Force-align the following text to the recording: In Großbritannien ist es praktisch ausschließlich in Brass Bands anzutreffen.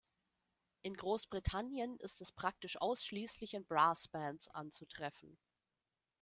In 0.81 0.95
Großbritannien 0.97 1.97
ist 1.99 2.21
es 2.21 2.31
praktisch 2.31 2.77
ausschließlich 2.81 3.53
in 3.53 3.67
Brass 3.67 4.07
Bands 4.07 4.47
anzutreffen. 4.47 5.37